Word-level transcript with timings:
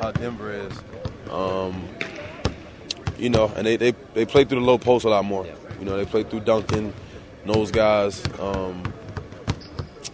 how 0.00 0.12
Denver 0.12 0.52
is. 0.52 0.72
Um, 1.30 1.88
you 3.18 3.30
know, 3.30 3.52
and 3.56 3.66
they, 3.66 3.76
they, 3.76 3.92
they 4.14 4.26
play 4.26 4.44
through 4.44 4.60
the 4.60 4.66
low 4.66 4.78
post 4.78 5.04
a 5.04 5.08
lot 5.08 5.24
more. 5.24 5.46
You 5.78 5.84
know, 5.84 5.96
they 5.96 6.04
play 6.04 6.22
through 6.22 6.40
Duncan, 6.40 6.92
those 7.44 7.70
guys. 7.70 8.22
Um, 8.38 8.92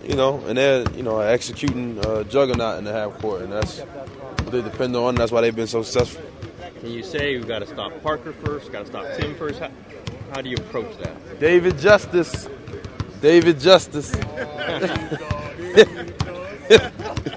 you 0.05 0.17
know, 0.17 0.45
and 0.47 0.59
they're 0.59 0.85
you 0.93 1.03
know 1.03 1.21
executing 1.21 2.05
uh, 2.05 2.25
juggernaut 2.25 2.79
in 2.79 2.85
the 2.85 2.93
half 2.93 3.19
court, 3.19 3.43
and 3.43 3.53
that's 3.53 3.81
what 3.81 4.51
they 4.51 4.63
depend 4.63 4.97
on. 4.97 5.15
That's 5.15 5.31
why 5.31 5.43
they've 5.43 5.55
been 5.55 5.67
so 5.67 5.83
successful. 5.83 6.23
Can 6.81 6.91
you 6.91 7.03
say 7.03 7.37
we've 7.37 7.47
got 7.47 7.61
to 7.61 7.67
stop 7.67 8.03
Parker 8.03 8.33
first, 8.33 8.73
got 8.73 8.81
to 8.81 8.87
stop 8.87 9.07
Tim 9.17 9.35
first? 9.37 9.61
How, 9.61 9.71
how 10.35 10.41
do 10.41 10.49
you 10.49 10.57
approach 10.57 10.97
that? 10.99 11.39
David 11.39 11.79
Justice, 11.79 12.49
David 13.21 13.61
Justice. 13.61 14.13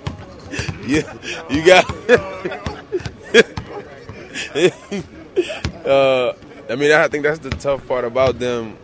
yeah, 0.87 1.17
you 1.49 1.65
got. 1.65 1.89
uh, 5.85 6.33
I 6.69 6.75
mean, 6.75 6.91
I 6.91 7.07
think 7.07 7.23
that's 7.23 7.39
the 7.39 7.51
tough 7.51 7.87
part 7.87 8.05
about 8.05 8.39
them 8.39 8.77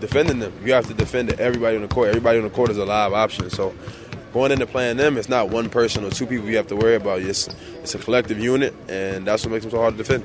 defending 0.00 0.38
them. 0.38 0.52
You 0.64 0.72
have 0.72 0.86
to 0.86 0.94
defend 0.94 1.32
everybody 1.32 1.76
on 1.76 1.82
the 1.82 1.88
court. 1.88 2.08
Everybody 2.08 2.38
on 2.38 2.44
the 2.44 2.50
court 2.50 2.70
is 2.70 2.78
a 2.78 2.84
live 2.84 3.12
option. 3.12 3.50
So 3.50 3.74
going 4.32 4.52
into 4.52 4.66
playing 4.66 4.96
them, 4.96 5.16
it's 5.16 5.28
not 5.28 5.50
one 5.50 5.70
person 5.70 6.04
or 6.04 6.10
two 6.10 6.26
people 6.26 6.46
you 6.46 6.56
have 6.56 6.66
to 6.68 6.76
worry 6.76 6.94
about. 6.94 7.22
It's, 7.22 7.48
it's 7.82 7.94
a 7.94 7.98
collective 7.98 8.38
unit, 8.38 8.74
and 8.88 9.26
that's 9.26 9.44
what 9.44 9.52
makes 9.52 9.64
them 9.64 9.70
so 9.70 9.78
hard 9.78 9.96
to 9.96 9.98
defend. 9.98 10.24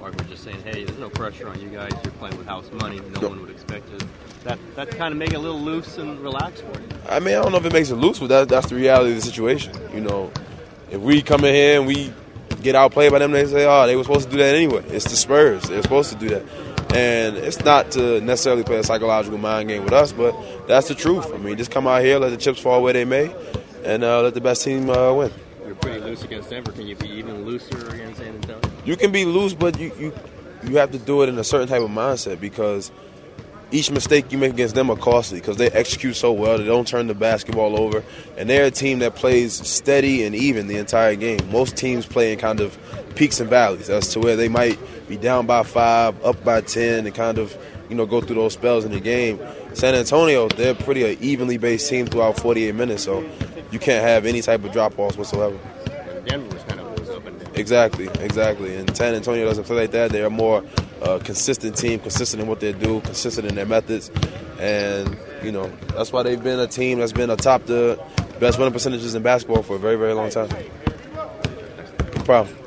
Mark 0.00 0.16
was 0.16 0.26
just 0.26 0.44
saying, 0.44 0.60
hey, 0.64 0.84
there's 0.84 0.98
no 0.98 1.08
pressure 1.08 1.48
on 1.48 1.60
you 1.60 1.68
guys. 1.68 1.92
You're 2.02 2.12
playing 2.14 2.36
with 2.36 2.46
house 2.46 2.70
money. 2.72 3.00
No, 3.12 3.20
no. 3.20 3.28
one 3.28 3.40
would 3.40 3.50
expect 3.50 3.88
it. 3.92 4.04
That 4.42 4.58
that 4.74 4.90
kind 4.90 5.12
of 5.12 5.18
make 5.18 5.30
it 5.30 5.36
a 5.36 5.38
little 5.38 5.60
loose 5.60 5.98
and 5.98 6.18
relaxed 6.18 6.64
for 6.64 6.80
you. 6.80 6.88
I 7.08 7.20
mean, 7.20 7.36
I 7.36 7.42
don't 7.42 7.52
know 7.52 7.58
if 7.58 7.64
it 7.64 7.72
makes 7.72 7.90
it 7.90 7.94
loose, 7.94 8.18
but 8.18 8.26
that, 8.26 8.48
that's 8.48 8.68
the 8.68 8.74
reality 8.74 9.10
of 9.10 9.16
the 9.16 9.22
situation. 9.22 9.72
You 9.94 10.00
know, 10.00 10.32
if 10.92 11.00
we 11.00 11.22
come 11.22 11.44
in 11.44 11.54
here 11.54 11.78
and 11.78 11.86
we 11.86 12.12
get 12.62 12.74
outplayed 12.74 13.10
by 13.10 13.18
them, 13.18 13.32
they 13.32 13.46
say, 13.46 13.66
oh, 13.66 13.86
they 13.86 13.96
were 13.96 14.04
supposed 14.04 14.26
to 14.26 14.30
do 14.30 14.38
that 14.38 14.54
anyway. 14.54 14.84
It's 14.88 15.06
the 15.06 15.16
Spurs. 15.16 15.68
They're 15.68 15.82
supposed 15.82 16.12
to 16.12 16.18
do 16.18 16.28
that. 16.28 16.42
And 16.94 17.36
it's 17.38 17.64
not 17.64 17.90
to 17.92 18.20
necessarily 18.20 18.62
play 18.62 18.76
a 18.76 18.84
psychological 18.84 19.38
mind 19.38 19.70
game 19.70 19.84
with 19.84 19.94
us, 19.94 20.12
but 20.12 20.34
that's 20.68 20.88
the 20.88 20.94
truth. 20.94 21.32
I 21.32 21.38
mean, 21.38 21.56
just 21.56 21.70
come 21.70 21.86
out 21.86 22.02
here, 22.02 22.18
let 22.18 22.28
the 22.28 22.36
chips 22.36 22.60
fall 22.60 22.82
where 22.82 22.92
they 22.92 23.06
may, 23.06 23.34
and 23.84 24.04
uh, 24.04 24.20
let 24.20 24.34
the 24.34 24.42
best 24.42 24.62
team 24.62 24.90
uh, 24.90 25.14
win. 25.14 25.32
You're 25.64 25.74
pretty 25.76 26.00
loose 26.00 26.22
against 26.22 26.50
Denver. 26.50 26.72
Can 26.72 26.86
you 26.86 26.96
be 26.96 27.08
even 27.08 27.46
looser 27.46 27.88
against 27.88 28.18
San 28.18 28.34
Antonio? 28.34 28.60
You 28.84 28.96
can 28.96 29.10
be 29.10 29.24
loose, 29.24 29.54
but 29.54 29.78
you, 29.78 29.90
you 29.98 30.12
you 30.64 30.76
have 30.76 30.92
to 30.92 30.98
do 30.98 31.22
it 31.22 31.28
in 31.28 31.38
a 31.38 31.44
certain 31.44 31.68
type 31.68 31.80
of 31.80 31.90
mindset 31.90 32.38
because 32.38 32.92
each 33.72 33.90
mistake 33.90 34.30
you 34.30 34.38
make 34.38 34.52
against 34.52 34.74
them 34.74 34.90
are 34.90 34.96
costly 34.96 35.40
because 35.40 35.56
they 35.56 35.70
execute 35.70 36.14
so 36.14 36.32
well. 36.32 36.58
They 36.58 36.64
don't 36.64 36.86
turn 36.86 37.06
the 37.06 37.14
basketball 37.14 37.78
over, 37.78 38.04
and 38.36 38.48
they're 38.48 38.66
a 38.66 38.70
team 38.70 39.00
that 39.00 39.16
plays 39.16 39.54
steady 39.66 40.24
and 40.24 40.34
even 40.34 40.66
the 40.66 40.76
entire 40.76 41.16
game. 41.16 41.40
Most 41.50 41.76
teams 41.76 42.06
play 42.06 42.32
in 42.32 42.38
kind 42.38 42.60
of 42.60 42.78
peaks 43.16 43.40
and 43.40 43.48
valleys 43.48 43.90
as 43.90 44.08
to 44.08 44.20
where 44.20 44.36
they 44.36 44.48
might 44.48 44.78
be 45.08 45.16
down 45.16 45.46
by 45.46 45.62
five, 45.62 46.22
up 46.24 46.42
by 46.44 46.60
ten, 46.60 47.06
and 47.06 47.14
kind 47.14 47.38
of 47.38 47.56
you 47.88 47.96
know 47.96 48.06
go 48.06 48.20
through 48.20 48.36
those 48.36 48.52
spells 48.52 48.84
in 48.84 48.92
the 48.92 49.00
game. 49.00 49.40
San 49.72 49.94
Antonio, 49.94 50.48
they're 50.48 50.74
pretty 50.74 51.10
an 51.10 51.22
evenly 51.22 51.56
based 51.56 51.88
team 51.88 52.06
throughout 52.06 52.38
48 52.38 52.74
minutes, 52.74 53.04
so 53.04 53.24
you 53.70 53.78
can't 53.78 54.04
have 54.04 54.26
any 54.26 54.42
type 54.42 54.62
of 54.64 54.72
drop 54.72 54.98
offs 54.98 55.16
whatsoever. 55.16 55.58
Denver 56.26 56.54
was 56.54 56.62
kind 56.64 56.80
of 56.80 57.10
up 57.10 57.26
and 57.26 57.40
down. 57.40 57.41
Exactly, 57.54 58.08
exactly. 58.20 58.76
And 58.76 58.96
San 58.96 59.14
Antonio 59.14 59.44
doesn't 59.44 59.64
play 59.64 59.76
like 59.76 59.90
that. 59.90 60.10
They're 60.10 60.26
a 60.26 60.30
more 60.30 60.64
uh, 61.02 61.18
consistent 61.18 61.76
team, 61.76 62.00
consistent 62.00 62.42
in 62.42 62.48
what 62.48 62.60
they 62.60 62.72
do, 62.72 63.00
consistent 63.00 63.46
in 63.46 63.54
their 63.54 63.66
methods, 63.66 64.10
and 64.58 65.18
you 65.42 65.52
know 65.52 65.70
that's 65.94 66.12
why 66.12 66.22
they've 66.22 66.42
been 66.42 66.60
a 66.60 66.66
team 66.66 66.98
that's 66.98 67.12
been 67.12 67.30
atop 67.30 67.66
the 67.66 68.02
best 68.40 68.58
winning 68.58 68.72
percentages 68.72 69.14
in 69.14 69.22
basketball 69.22 69.62
for 69.62 69.76
a 69.76 69.78
very, 69.78 69.96
very 69.96 70.14
long 70.14 70.30
time. 70.30 70.48
Problem. 72.24 72.61